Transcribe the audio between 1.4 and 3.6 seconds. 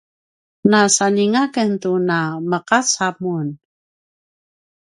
ken tu na meqaca mun